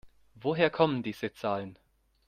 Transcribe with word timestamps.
Woher 0.33 0.71
kommen 0.71 1.03
diese 1.03 1.31
Zahlen? 1.31 1.77